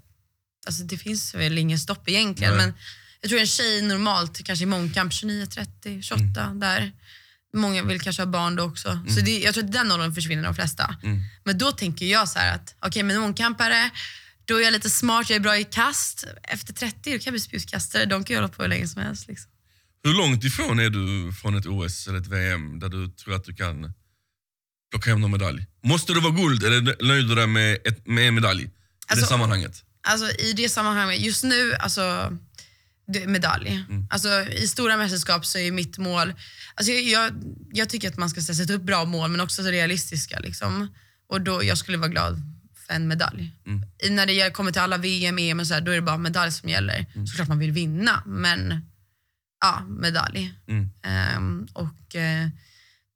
[0.67, 2.57] alltså det finns väl ingen stopp egentligen.
[2.57, 2.67] Nej.
[2.67, 2.75] Men
[3.21, 6.93] jag tror en tjej normalt, kanske i mångkamp, 29, 30, 28 där.
[7.55, 9.01] Många vill kanske ha barn då också.
[9.09, 10.97] Så det, jag tror att den åldern försvinner de flesta.
[11.45, 13.91] Men då tänker jag så att, okej men mångkampare,
[14.45, 16.25] Då är jag lite smart, jag är bra i kast.
[16.43, 18.05] Efter 30 då kan jag bli spjutkastare.
[18.05, 19.29] De kan ju hålla på hur länge som helst.
[19.29, 19.51] Liksom.
[20.05, 23.45] Hur långt ifrån är du från ett OS eller ett VM där du tror att
[23.45, 23.93] du kan
[24.91, 25.67] plocka hem någon medalj?
[25.83, 28.71] Måste det vara guld eller nöjer du dig med, ett, med en medalj i
[29.07, 29.85] Alltså- det sammanhanget?
[30.09, 32.37] Alltså i det sammanhanget, just nu, alltså
[33.27, 33.85] medalj.
[34.11, 36.35] Alltså i stora mästerskap så är mitt mål,
[36.75, 37.33] alltså jag, jag,
[37.73, 40.89] jag tycker att man ska sätta upp bra mål men också så realistiska liksom.
[41.29, 42.43] Och då, jag skulle vara glad
[42.87, 43.51] för en medalj.
[44.05, 46.19] I, när det kommer till alla VM, EM och så här, då är det bara
[46.19, 47.07] medalj som gäller.
[47.27, 48.87] Såklart man vill vinna men
[49.63, 50.55] ja, medalj.
[50.69, 50.91] Mm.
[51.03, 52.49] Ehm, och eh,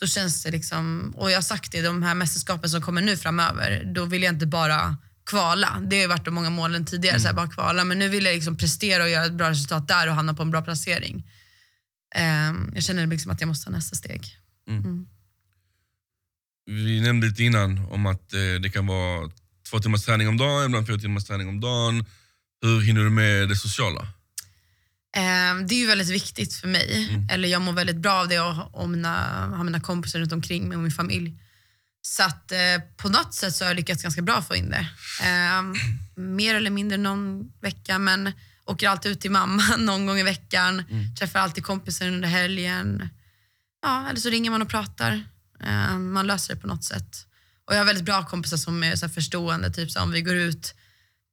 [0.00, 3.16] då känns det liksom, och jag har sagt det, de här mästerskapen som kommer nu
[3.16, 5.82] framöver, då vill jag inte bara kvala.
[5.90, 7.84] Det har ju varit de många målen tidigare, så här, bara kvala.
[7.84, 10.42] Men nu vill jag liksom prestera och göra ett bra resultat där och hamna på
[10.42, 11.30] en bra placering.
[12.14, 14.36] Ehm, jag känner liksom att jag måste ta nästa steg.
[16.66, 19.30] Vi nämnde lite innan om att eh, det kan vara
[19.70, 22.04] två timmars träning om dagen, ibland fyra timmars träning om dagen.
[22.62, 24.08] Hur hinner du med det sociala?
[25.16, 27.08] Ehm, det är ju väldigt viktigt för mig.
[27.30, 30.68] Eller jag mår väldigt bra av det och ha- mina, ha mina kompisar runt omkring
[30.68, 31.38] mig och min familj.
[32.02, 32.58] Så att eh,
[32.96, 34.86] på något sätt så har jag lyckats ganska bra få in det.
[35.22, 35.74] Ehm,
[36.14, 38.32] mer eller mindre någon vecka men
[38.64, 40.82] åker alltid ut till mamma någon gång i veckan.
[41.18, 43.08] Träffar alltid kompisar under helgen.
[43.82, 45.24] Ja, eller så ringer man och pratar.
[45.64, 47.26] Ehm, man löser det på något sätt.
[47.66, 49.70] Och jag har väldigt bra kompisar som är så förstående.
[49.70, 50.74] Typ så om vi går ut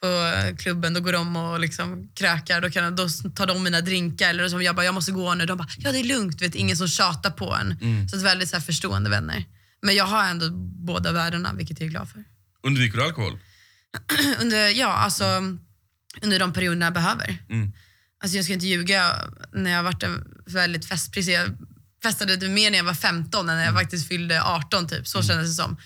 [0.03, 2.61] på klubben, då går de och liksom krökar.
[2.61, 4.29] Då, kan, då tar de mina drinkar.
[4.29, 5.45] Eller som jag bara, jag måste gå nu.
[5.45, 6.41] De bara, ja det är lugnt.
[6.41, 8.09] Vet, ingen som tjatar på en.
[8.09, 9.45] Så att väldigt så här, förstående vänner.
[9.81, 10.49] Men jag har ändå
[10.85, 12.23] båda världarna, vilket jag är glad för.
[12.63, 13.39] Undviker du alkohol?
[14.41, 15.25] Under, ja, alltså,
[16.21, 17.37] under de perioderna jag behöver.
[17.49, 17.71] Mm.
[18.23, 19.15] Alltså, jag ska inte ljuga,
[19.53, 21.27] när jag varit en väldigt festpris.
[21.27, 21.49] Jag
[22.03, 24.87] festade mer när jag var 15 än när jag faktiskt fyllde 18.
[24.87, 25.07] Typ.
[25.07, 25.77] Så kändes det som.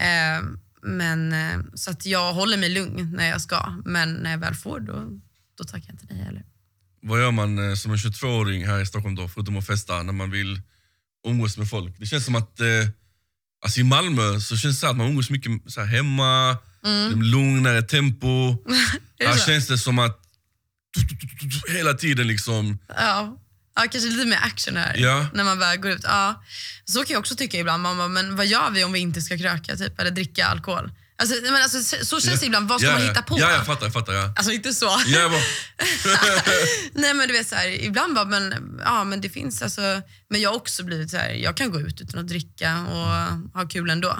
[0.00, 0.42] Eh,
[0.82, 3.82] men, eh, så att jag håller mig lugn när jag ska.
[3.84, 5.20] Men när jag väl får, då,
[5.58, 6.44] då tackar jag inte nej heller.
[7.02, 10.12] Vad gör man eh, som en 22-åring här i Stockholm då, förutom att festa, när
[10.12, 10.60] man vill
[11.26, 11.98] umgås med folk?
[11.98, 12.66] Det känns som att eh,
[13.64, 17.82] alltså i Malmö så känns det att man umgås mycket så här hemma, är lugnare
[17.82, 18.56] tempo.
[19.20, 19.32] Mm.
[19.32, 20.20] Här känns det som att
[21.68, 22.78] hela tiden liksom...
[22.88, 23.36] Ja.
[23.84, 25.26] Ja, kanske lite mer action här Ja.
[25.34, 26.00] när man väl går ut.
[26.04, 26.42] Ja.
[26.84, 27.82] Så kan jag också tycka ibland.
[27.82, 30.90] Bara, men vad gör vi om vi inte ska kröka typ, eller dricka alkohol?
[31.18, 32.68] Alltså, men alltså, så- känns det ibland.
[32.68, 33.40] Vad ska ja, man hitta på?
[33.40, 33.86] Ja, jag fattar.
[33.86, 34.32] Jag fattar ja.
[34.36, 35.00] Alltså inte så.
[35.06, 35.40] Ja, bara,
[36.92, 40.40] Nej men du vet så här, ibland bara, men, ja, men det finns alltså, men
[40.40, 43.06] jag har också blivit så här, jag kan gå ut utan att dricka och
[43.60, 44.16] ha kul ändå.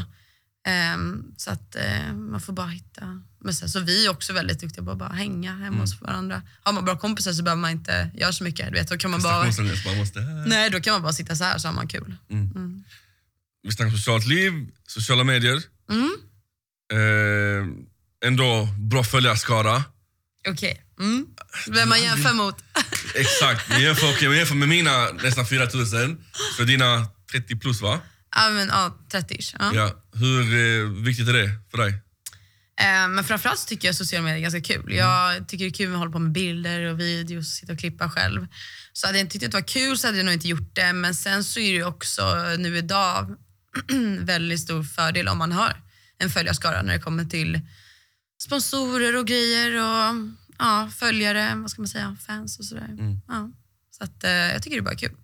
[0.67, 4.61] Ehm, så att eh, man får bara hitta, men sen, så vi är också väldigt
[4.61, 6.43] duktiga på att bara hänga hemma hos varandra.
[6.63, 8.67] Har man bra kompisar så behöver man inte göra så mycket.
[8.67, 9.39] Du vet, då kan man bara,
[9.87, 10.21] man måste...
[10.47, 12.17] nej, då kan man bara sitta så här så har man kul.
[13.63, 14.53] Vi snackar socialt liv,
[14.87, 15.63] sociala medier.
[15.91, 16.11] Mm.
[16.93, 17.67] Eh,
[18.29, 19.85] ändå bra följarskara.
[20.49, 20.83] Okej.
[21.01, 21.27] Mm.
[21.71, 22.57] Vem man jämför mot.
[23.15, 26.25] Exakt, vi jämför, okay, vi jämför med mina nästan 4000,
[26.57, 28.01] för dina 30 plus va?
[28.37, 29.73] Ja, men, ja, 30 ja.
[29.75, 29.91] Ja.
[30.13, 31.91] Hur eh, viktigt är det för dig?
[32.81, 34.93] Eh, Men framförallt tycker jag sociala medier är ganska kul.
[34.95, 37.79] Jag tycker det är kul att hålla på med bilder och videos och sitta och
[37.79, 38.47] klippa själv.
[38.93, 40.75] Så hade jag inte tyckt att det var kul så hade jag nog inte gjort
[40.75, 40.93] det.
[40.93, 43.37] Men sen så är det ju också nu idag
[44.21, 45.83] väldigt stor fördel om man har
[46.19, 47.61] en följarskara när det kommer till
[48.43, 50.17] sponsorer och grejer och
[50.59, 52.89] ja, följare, vad ska man säga, fans och sådär.
[53.29, 53.51] Ja.
[53.91, 55.17] Så att, eh, jag tycker det är bara kul.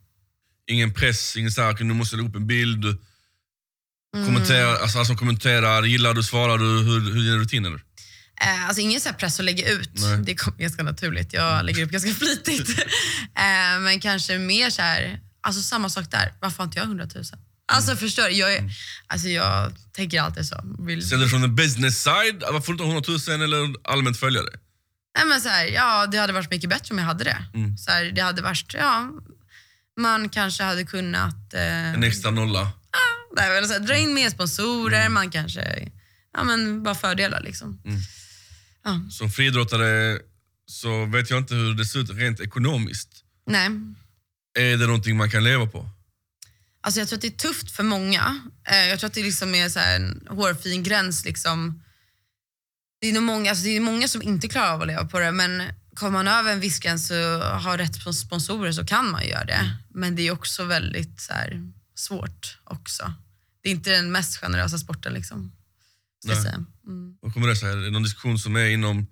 [0.71, 2.81] Ingen press, ingen så här, nu måste lägga upp en bild.
[2.81, 6.65] Du kommenterar, alltså, alltså kommenterar, gillar du, svarar du?
[6.65, 7.83] Hur, hur är dina rutiner?
[8.41, 9.91] Eh, alltså ingen så press att lägga ut.
[9.95, 10.19] Nej.
[10.19, 11.33] Det kommer ganska naturligt.
[11.33, 12.79] Jag lägger upp ganska flitigt.
[13.35, 16.33] eh, men kanske mer så här, alltså samma sak där.
[16.41, 17.25] Varför har inte jag 100 000?
[17.73, 18.31] Alltså förstår du?
[18.31, 18.71] Jag, är,
[19.07, 20.77] alltså, jag tänker alltid så.
[20.79, 24.49] Vill, du från en business side, varför får du inte 100 000 eller allmänt följare?
[25.17, 27.45] nej, men så här, ja, det hade varit mycket bättre om jag hade det.
[27.55, 27.77] Mm.
[27.79, 29.11] Så här, det hade varit, ja,
[29.97, 32.73] man kanske hade kunnat eh, En extra nolla.
[33.37, 35.13] nej, men så här, dra in mer sponsorer, Mm.
[35.15, 35.89] man kanske,
[36.33, 37.81] ja men bara fördelar liksom.
[38.85, 40.19] Ja, Som friidrottare
[40.67, 43.25] så vet jag inte hur det ser ut rent ekonomiskt.
[43.47, 43.69] nej.
[44.59, 45.89] Är det någonting man kan leva på?
[46.81, 48.41] Alltså jag tror att det är tufft för många.
[48.69, 51.25] Eh, jag tror att det liksom är så en hårfin gräns.
[51.25, 51.83] Liksom.
[53.01, 55.19] Det, är nog många, alltså det är många som inte klarar av att leva på
[55.19, 55.63] det men
[55.97, 57.17] kommer man över en viss gräns och
[57.61, 59.77] har rätt på sponsorer så kan man göra det.
[59.95, 63.15] Men det är också väldigt så här, svårt också.
[63.63, 65.15] Det är inte den mest generösa sporten.
[65.15, 65.53] Liksom.
[66.87, 67.17] Mm.
[67.21, 67.73] Vad kommer det sig?
[67.73, 69.07] Är det någon diskussion som är inom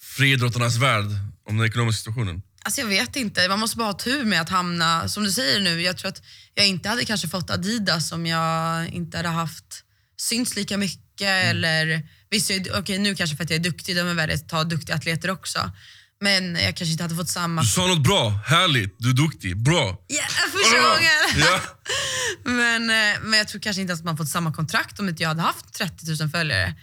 [0.00, 1.06] friidrottarnas värld
[1.48, 2.42] om den ekonomiska situationen?
[2.62, 5.60] Alltså jag vet inte, man måste bara ha tur med att hamna, som du säger
[5.60, 6.22] nu, jag tror att
[6.54, 9.84] jag inte hade kanske fått Adidas om jag inte hade haft
[10.16, 14.14] syns lika mycket eller Visst, okej, nu kanske för att jag är duktig, de är
[14.14, 15.70] väldigt att ta duktiga atleter också.
[16.24, 17.62] Men jag kanske inte hade fått samma...
[17.62, 19.98] Du sa något bra, härligt, du är duktig, bra.
[20.06, 21.48] Ja, första gången!
[21.48, 21.60] Ja.
[22.44, 25.28] Men, eh, men jag tror kanske inte att man fått samma kontrakt om inte jag
[25.28, 26.74] hade haft 30 000 följare.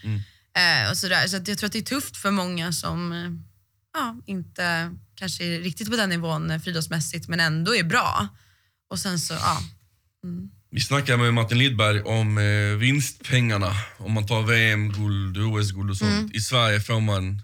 [0.57, 1.27] Eh, och sådär.
[1.27, 3.29] Så jag tror att det är tufft för många som eh,
[3.93, 8.27] ja, inte kanske är riktigt på den nivån eh, friidrottsmässigt men ändå är bra.
[8.89, 9.61] Och sen så, ja.
[10.71, 13.71] Vi snackade med Martin Lidberg om eh, vinstpengarna.
[13.97, 16.35] Om man tar VM-guld, OS-guld och sånt.
[16.35, 17.41] I Sverige får man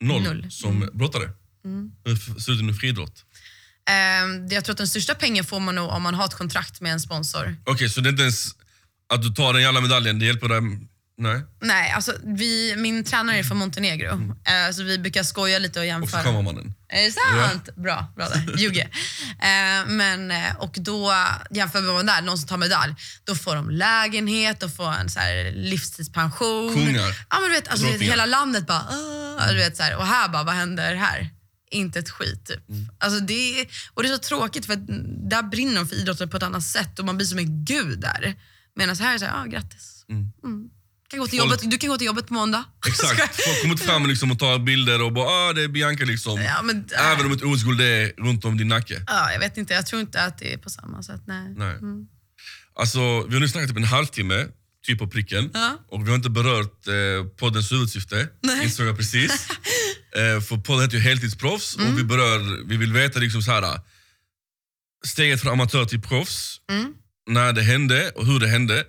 [0.00, 0.46] noll, Noll.
[0.50, 1.30] som brottare.
[2.04, 3.24] Hur ser det ut inom friidrott?
[3.88, 6.80] Eh, jag tror att den största pengen får man nog om man har ett kontrakt
[6.80, 7.56] med en sponsor.
[7.66, 8.46] Okej, så det är inte ens
[9.12, 10.60] att du tar den jävla medaljen, det hjälper dig?
[11.18, 11.40] Nej?
[11.62, 14.36] Nej, alltså vi, min tränare är från Montenegro.
[14.44, 16.20] Eh, så vi brukar skoja lite och Och jämföra.
[16.22, 16.74] så kommer man den.
[16.88, 17.68] Är det sant?
[17.76, 18.56] Bra, bra där.
[18.58, 18.84] Ljuger.
[19.42, 21.12] Eh, men, eh, och då
[21.50, 25.10] jämför vi med där, någon som tar medalj, då får de lägenhet, då får en
[25.10, 26.74] så här, livstidspension.
[26.74, 27.26] Kungar.
[27.30, 30.28] Ja, men du vet, alltså, hela landet bara, "Åh", du vet, så här, och här
[30.28, 31.30] bara, vad händer här?
[31.70, 32.46] Inte ett skit.
[32.46, 32.62] Typ.
[32.98, 34.76] Alltså, det är, och det är så tråkigt för
[35.30, 38.00] där brinner de för idrotten på ett annat sätt och man blir som en gud
[38.00, 38.34] där.
[38.76, 40.04] Medan här är det så här, grattis.
[40.08, 40.70] Mm.
[41.10, 42.64] Kan gå till jobbet, du kan gå till jobbet på måndag.
[42.86, 46.42] Exakt, folk kommer fram liksom och tar bilder och bara ah, det är Bianca liksom.
[46.42, 47.12] Ja, men, äh.
[47.12, 49.02] Även om ett OS-guld är runt om din nacke.
[49.06, 51.22] Ja, jag vet inte, jag tror inte att det är på samma sätt.
[51.26, 51.54] Nej.
[51.56, 51.74] Nej.
[52.74, 54.46] Alltså, vi har nu snackat typ en halvtimme,
[54.86, 55.50] typ på pricken.
[55.54, 55.78] Ja.
[55.88, 58.64] Och vi har inte berört eh, poddens huvudsyfte, Nej.
[58.64, 59.48] insåg jag precis.
[60.16, 61.92] eh, för podden heter ju Heltidsproffs Mm.
[61.92, 63.80] och vi, berör, vi vill veta liksom så här,
[65.06, 66.92] steget från amatör till proffs, Mm.
[67.28, 68.84] när det hände och hur det hände.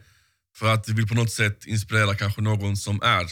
[0.58, 3.26] För att vi vill på något sätt inspirera kanske någon som är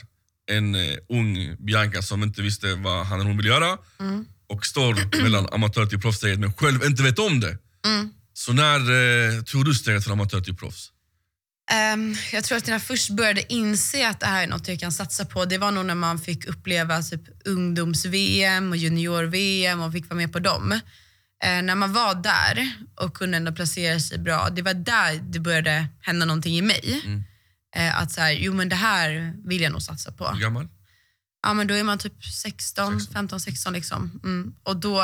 [0.52, 4.26] en eh, ung Bianca som inte visste vad han eller hon vill göra Mm.
[4.50, 7.58] och står mellan amatör till proffssteget men själv inte vet om det.
[7.86, 8.10] Mm.
[8.34, 10.90] Så när eh, tog du steget från amatör till proffs?
[11.72, 14.80] Ehm, jag tror att när jag först började inse att det här är något jag
[14.80, 19.92] kan satsa på, det var nog när man fick uppleva typ ungdoms-VM och junior-VM och
[19.92, 20.72] fick vara med på dem.
[21.44, 25.40] Eh, när man var där och kunde ändå placera sig bra, det var där det
[25.40, 27.02] började hända någonting i mig.
[27.76, 30.28] Eh, att så här, jo men det här vill jag nog satsa på.
[30.28, 30.68] Hur gammal?
[31.44, 34.20] Ja men då är man typ 16, 15, 16 liksom.
[34.24, 34.54] Mm.
[34.64, 35.02] Och då,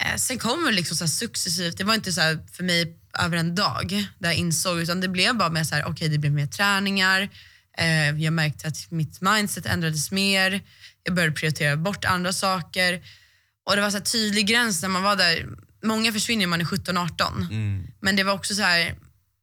[0.00, 2.20] eh, sen kommer det liksom så successivt, det var inte så
[2.52, 5.84] för mig över en dag där jag insåg utan det blev bara mer så här,
[5.84, 7.28] okej det blev mer träningar,
[7.78, 10.60] eh, jag märkte att mitt mindset ändrades mer,
[11.02, 13.02] jag började prioritera bort andra saker.
[13.66, 15.48] Och det var så här tydlig gräns när man var där,
[15.82, 17.36] många försvinner när man är 17-18.
[17.50, 17.86] Mm.
[18.00, 18.94] Men det var också så här,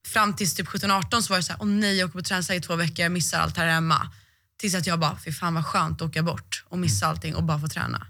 [0.07, 2.62] fram tills typ 17-18 så var det så här, åh nej jag åker på träningsläger
[2.62, 4.12] i två veckor, jag missar allt här hemma.
[4.60, 7.43] Tills att jag bara, fy fan vad skönt att åka bort och missa allting och
[7.43, 8.07] bara få träna.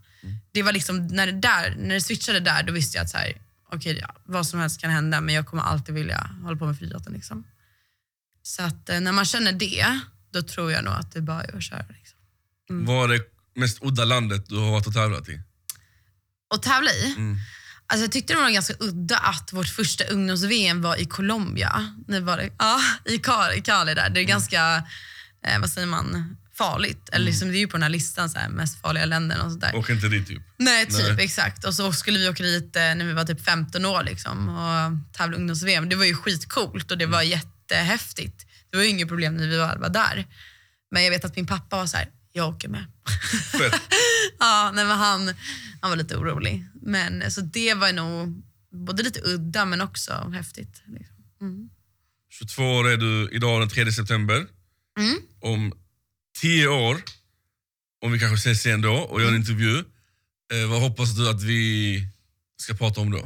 [0.52, 3.18] Det var liksom, när det, där, när det switchade där, då visste jag att så
[3.18, 3.34] här,
[3.72, 6.78] okej ja, vad som helst kan hända men jag kommer alltid vilja hålla på med
[6.78, 7.14] friidrotten.
[7.14, 7.44] Liksom.
[8.44, 10.00] Så att eh, när man känner det,
[10.34, 11.86] då tror jag nog att det bara är att köra.
[11.90, 12.20] Liksom.
[12.70, 13.24] Vad är det
[13.56, 15.42] mest udda landet du har varit och tävlat i?
[16.54, 17.14] Och tävla i?
[17.18, 17.38] Mm.
[17.88, 21.96] Alltså jag tyckte det var ganska udda att vårt första ungdoms-VM var i Colombia.
[22.08, 23.18] Det var det, ja, i
[23.62, 24.10] Cali, där.
[24.10, 24.84] Det är ganska,
[25.46, 27.10] eh, vad säger man, farligt.
[27.12, 29.52] Eller liksom, det är ju på den här listan, så här, mest farliga länder och
[29.52, 29.76] sådär.
[29.76, 30.42] Åk inte dit typ.
[30.58, 31.26] Nej, typ Nej.
[31.26, 31.66] exakt.
[31.66, 35.14] Och så skulle vi åka dit eh, när vi var typ 15 år liksom, och
[35.18, 35.90] tävla ungdoms-VM.
[35.90, 38.46] Det var ju skitcoolt och det var jättehäftigt.
[38.70, 40.26] Det var ju inget problem när vi väl var där.
[40.92, 42.86] Men jag vet att min pappa var så här, jag åker med.
[44.40, 45.34] Ja, nej, men han,
[45.82, 46.66] han var lite orolig.
[46.82, 48.44] Men, så det var nog
[48.88, 50.84] både lite udda men också häftigt.
[50.86, 51.70] Liksom.
[52.30, 54.48] 22 år är du idag den 3 september.
[55.00, 55.18] Mm.
[55.40, 55.74] Om
[56.42, 57.02] 10 år,
[58.02, 59.78] om vi kanske ses igen då och gör en intervju,
[60.54, 62.04] eh, vad hoppas du att vi
[62.58, 63.18] ska prata om då?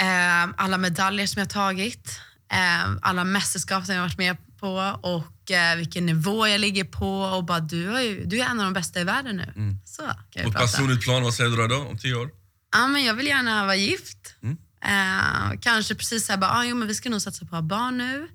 [0.00, 2.20] Eh, alla medaljer som jag tagit,
[2.52, 7.22] eh, alla mästerskap som jag varit med på och eh, vilken nivå jag ligger på.
[7.22, 9.76] Och bara, du, är ju, du är en av de bästa i världen nu.
[9.84, 10.66] Så kan jag prata.
[10.66, 12.30] personligt plan, vad säger du då om 10 år?
[12.72, 14.34] Ja, men jag vill gärna vara gift.
[14.42, 14.56] Mm.
[14.84, 17.62] Eh, kanske precis så här, bara, ah, jo, men vi ska nog satsa på att
[17.62, 18.28] ha barn nu.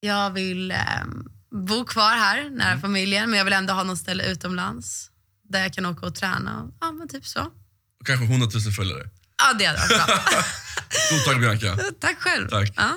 [0.00, 0.76] Jag vill eh,
[1.50, 2.80] bo kvar här nära Mm.
[2.80, 5.10] familjen men jag vill ändå ha något ställe utomlands
[5.48, 6.68] där jag kan åka och träna.
[6.80, 7.40] Ja, men typ så.
[8.00, 9.08] Och kanske 100 000 följare.
[9.42, 10.16] Ja, det hade varit bra.
[10.90, 11.78] Stort tack Bianca.
[12.00, 12.48] Tack själv.
[12.48, 12.72] Tack.
[12.76, 12.96] Ja.